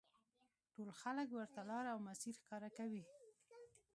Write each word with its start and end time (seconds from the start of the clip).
ټول 0.73 0.89
خلک 1.01 1.27
ورته 1.31 1.61
لاره 1.69 1.89
او 1.95 1.99
مسیر 2.07 2.33
ښکاره 2.41 2.69
کوي. 2.77 3.03